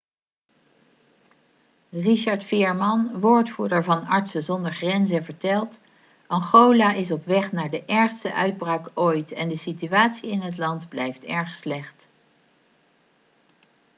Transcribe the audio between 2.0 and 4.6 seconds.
richard veerman woordvoerder van artsen